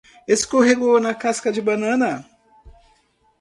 [0.35, 2.25] Escorregou na casca de banana